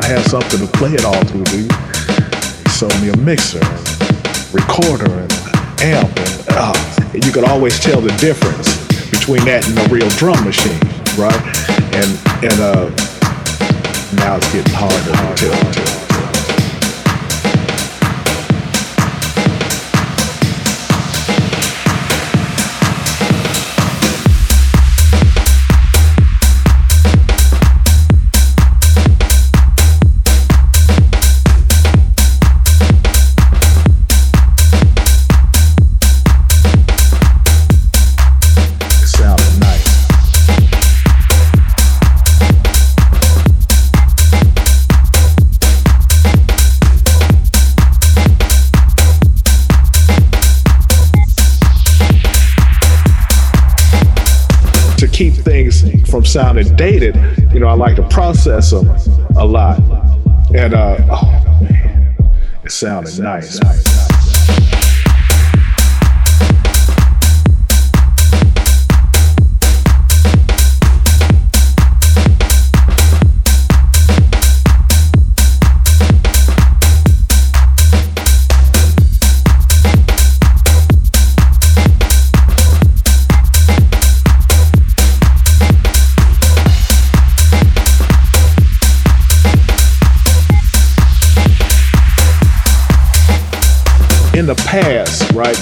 not 0.00 0.08
have 0.08 0.26
something 0.26 0.60
to 0.60 0.66
play 0.78 0.92
it 0.92 1.04
all 1.04 1.22
through, 1.24 1.44
do 1.44 1.60
you? 1.62 1.68
Me 3.02 3.10
a 3.10 3.16
mixer, 3.18 3.60
recorder, 4.52 5.04
and 5.04 5.32
amp, 5.82 6.08
and 6.16 6.44
uh, 6.48 6.72
you 7.12 7.30
could 7.30 7.44
always 7.44 7.78
tell 7.78 8.00
the 8.00 8.08
difference 8.16 8.86
between 9.10 9.44
that 9.44 9.68
and 9.68 9.78
a 9.78 9.88
real 9.92 10.08
drum 10.16 10.42
machine, 10.44 10.80
right? 11.20 11.49
Sounding 56.30 56.76
dated, 56.76 57.16
you 57.52 57.58
know, 57.58 57.66
I 57.66 57.72
like 57.72 57.96
to 57.96 58.08
process 58.08 58.70
them 58.70 58.88
a 59.36 59.44
lot. 59.44 59.78
And 60.54 60.74
uh, 60.74 60.96
oh 61.10 61.60
man, 61.62 62.16
it 62.64 62.70
sounded 62.70 63.18
nice. 63.18 63.58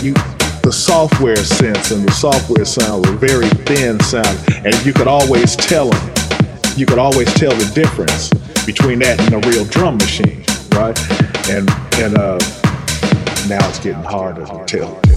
You 0.02 0.14
the 0.62 0.72
software 0.72 1.36
sense 1.36 1.90
and 1.92 2.06
the 2.06 2.12
software 2.12 2.64
sound 2.64 3.06
were 3.06 3.16
very 3.16 3.48
thin 3.64 3.98
sound, 4.00 4.38
and 4.66 4.74
you 4.84 4.92
could 4.92 5.08
always 5.08 5.56
tell 5.56 5.88
them. 5.88 6.14
You 6.76 6.86
could 6.86 6.98
always 6.98 7.32
tell 7.34 7.52
the 7.52 7.70
difference 7.74 8.30
between 8.64 8.98
that 9.00 9.18
and 9.20 9.42
a 9.42 9.48
real 9.48 9.64
drum 9.64 9.96
machine, 9.96 10.44
right? 10.72 10.98
And 11.48 11.68
and 11.96 12.18
uh, 12.18 12.38
now 13.48 13.66
it's 13.68 13.78
getting 13.78 14.02
harder 14.02 14.44
to 14.44 14.64
tell. 14.66 15.07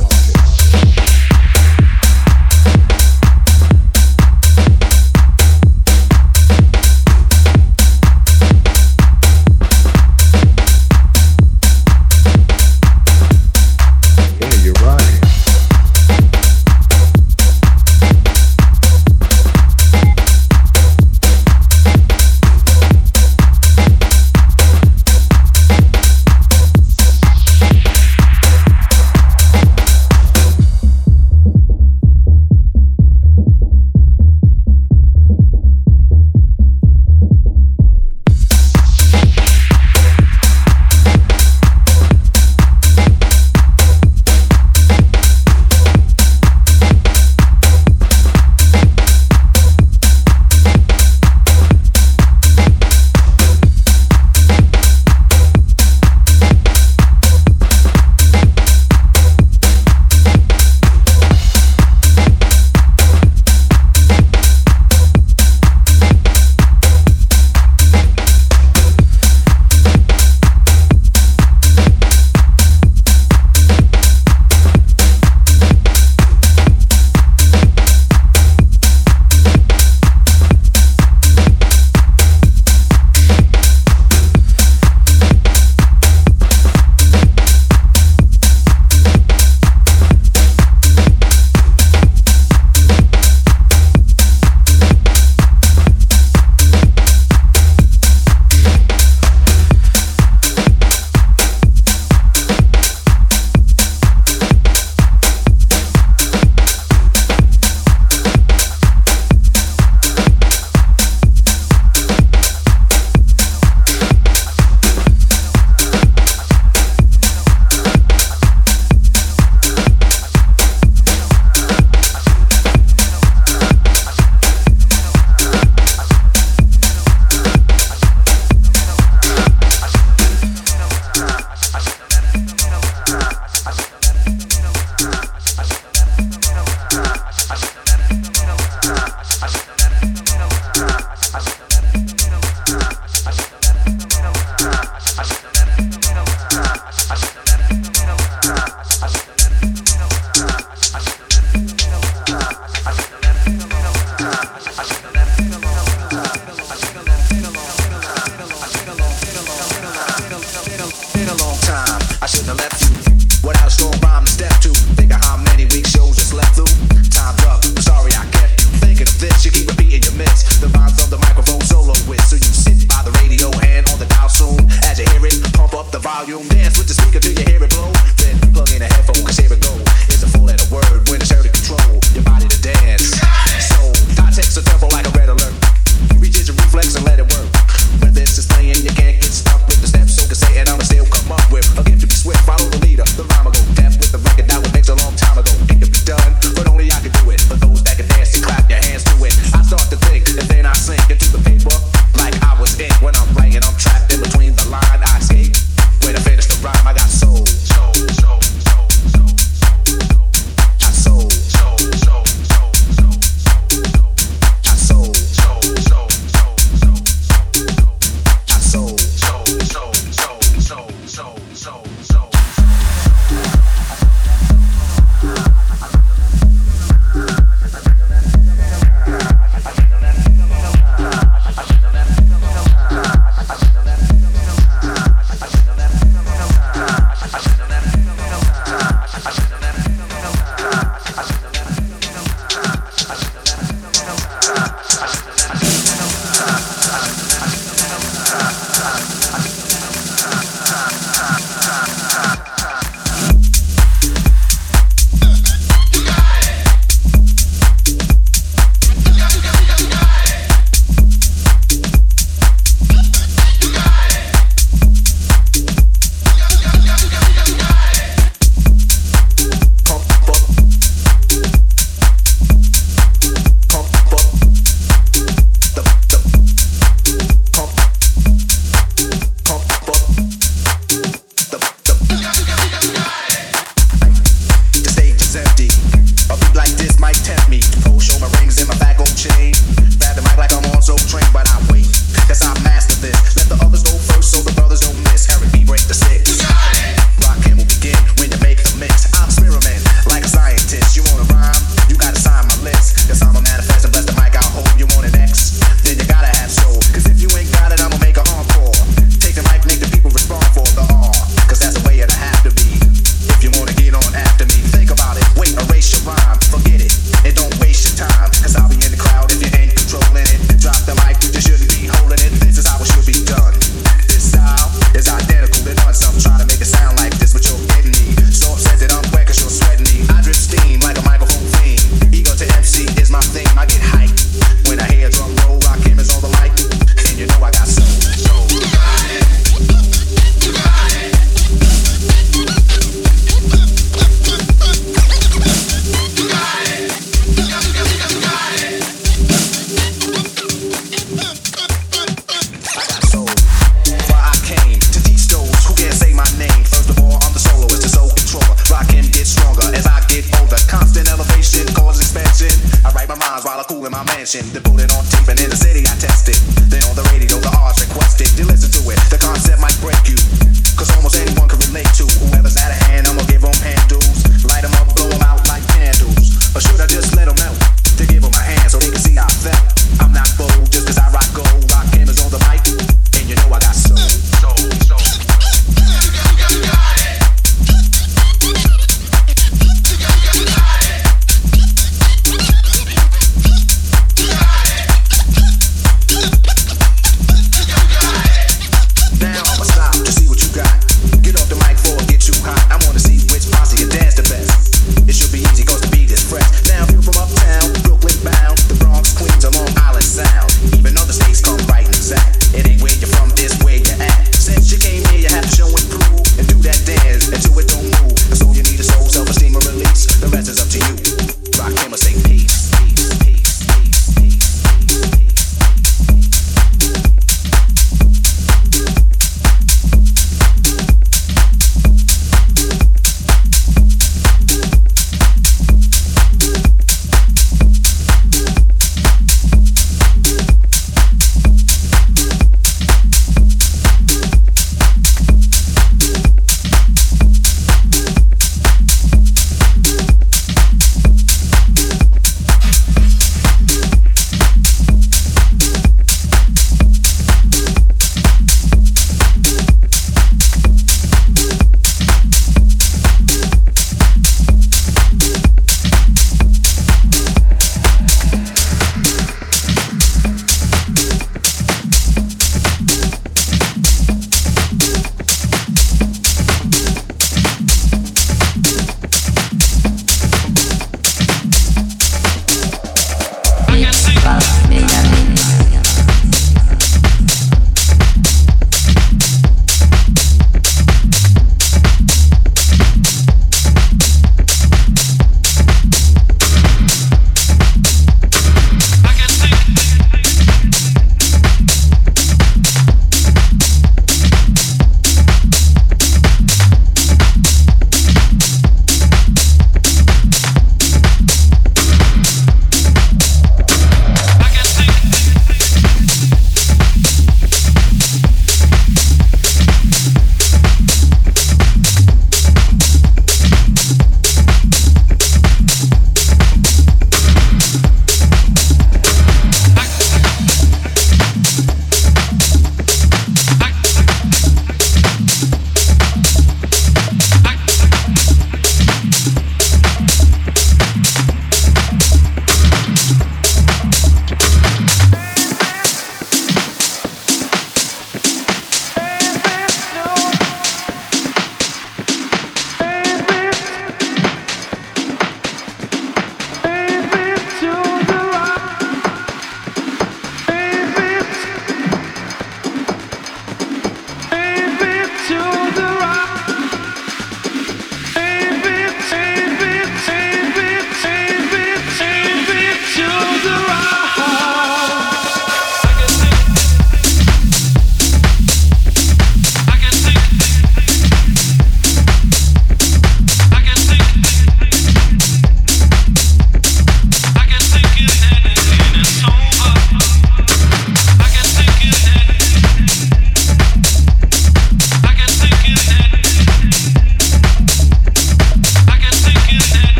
So 221.53 221.90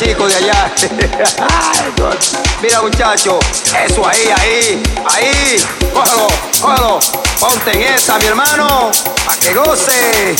chico 0.00 0.26
de 0.26 0.34
allá. 0.34 0.72
mira, 2.62 2.80
muchacho. 2.80 3.38
Eso 3.86 4.06
ahí, 4.06 4.30
ahí. 4.40 4.82
Ahí. 5.04 5.62
Cógelo, 5.92 6.28
cógelo. 6.60 7.00
Ponte 7.38 7.72
en 7.72 7.82
esa, 7.94 8.18
mi 8.18 8.24
hermano. 8.26 8.90
Para 9.26 9.38
que 9.38 9.52
goce. 9.52 10.34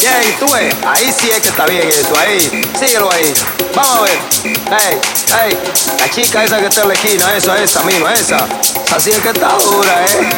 Bien, 0.00 0.36
tú 0.38 0.46
ves, 0.52 0.74
ahí 0.84 1.14
sí 1.16 1.30
es 1.30 1.40
que 1.40 1.48
está 1.48 1.66
bien 1.66 1.88
eso, 1.88 2.14
ahí, 2.18 2.62
síguelo 2.78 3.10
ahí. 3.10 3.32
Vamos 3.74 3.96
a 3.96 4.02
ver. 4.02 4.18
Hey, 4.44 5.00
hey, 5.28 5.58
la 5.98 6.10
chica 6.10 6.44
esa 6.44 6.58
que 6.58 6.66
está 6.66 6.82
en 6.82 6.88
la 6.88 6.94
esquina, 6.94 7.36
esa, 7.36 7.58
esa 7.58 7.82
misma, 7.82 8.12
esa. 8.12 8.46
Así 8.94 9.10
es 9.10 9.18
que 9.18 9.28
está 9.28 9.48
dura, 9.58 10.04
eh. 10.04 10.30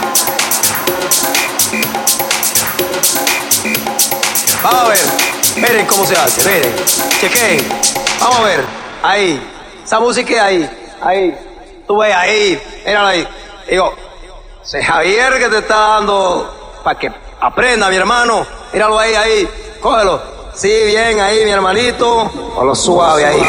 Vamos 4.64 4.80
a 4.80 4.88
ver, 4.88 4.98
miren 5.56 5.86
cómo 5.86 6.04
se 6.04 6.16
hace, 6.16 6.48
miren, 6.48 6.74
chequen. 7.20 7.68
Vamos 8.18 8.38
a 8.38 8.42
ver, 8.42 8.64
ahí, 9.02 9.40
esa 9.84 10.00
música 10.00 10.44
ahí, 10.46 10.68
ahí, 11.00 11.38
tú 11.86 11.98
ves 11.98 12.12
ahí, 12.12 12.60
mírala 12.84 13.10
ahí. 13.10 13.28
Digo, 13.70 13.94
ese 14.64 14.82
Javier 14.82 15.38
que 15.38 15.48
te 15.48 15.58
está 15.58 15.76
dando 15.76 16.80
para 16.82 16.98
que 16.98 17.12
Aprenda, 17.44 17.90
mi 17.90 17.96
hermano. 17.96 18.46
Míralo 18.72 18.98
ahí, 18.98 19.14
ahí. 19.14 19.48
Cógelo. 19.78 20.18
Sí, 20.54 20.68
bien, 20.86 21.20
ahí, 21.20 21.44
mi 21.44 21.50
hermanito. 21.50 22.30
Con 22.54 22.66
lo 22.66 22.74
suave 22.74 23.22
ahí. 23.22 23.42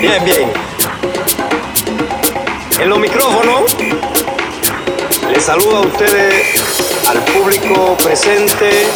Bien, 0.00 0.24
bien. 0.24 0.65
En 2.78 2.90
los 2.90 2.98
micrófonos, 2.98 3.74
les 5.32 5.42
saludo 5.42 5.78
a 5.78 5.80
ustedes, 5.80 6.62
al 7.08 7.24
público 7.24 7.96
presente, 8.02 8.86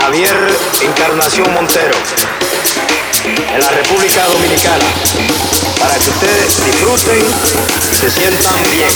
Javier 0.00 0.36
Encarnación 0.82 1.52
Montero 1.54 1.96
en 3.54 3.60
la 3.60 3.70
República 3.70 4.26
Dominicana 4.26 4.84
para 5.80 5.94
que 5.94 6.10
ustedes 6.10 6.64
disfruten 6.64 7.24
y 7.90 7.94
se 7.96 8.08
sientan 8.10 8.54
bien. 8.70 8.92